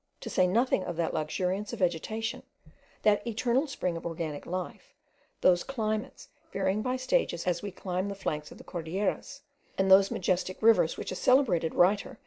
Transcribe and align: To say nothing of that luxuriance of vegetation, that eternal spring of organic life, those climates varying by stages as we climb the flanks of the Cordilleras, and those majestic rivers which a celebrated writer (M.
To 0.21 0.31
say 0.31 0.47
nothing 0.47 0.83
of 0.83 0.95
that 0.95 1.13
luxuriance 1.13 1.73
of 1.73 1.77
vegetation, 1.77 2.41
that 3.03 3.21
eternal 3.27 3.67
spring 3.67 3.95
of 3.95 4.03
organic 4.03 4.47
life, 4.47 4.95
those 5.41 5.63
climates 5.63 6.27
varying 6.51 6.81
by 6.81 6.95
stages 6.95 7.45
as 7.45 7.61
we 7.61 7.69
climb 7.69 8.09
the 8.09 8.15
flanks 8.15 8.51
of 8.51 8.57
the 8.57 8.63
Cordilleras, 8.63 9.41
and 9.77 9.91
those 9.91 10.09
majestic 10.09 10.59
rivers 10.59 10.97
which 10.97 11.11
a 11.11 11.15
celebrated 11.15 11.75
writer 11.75 12.09
(M. 12.09 12.17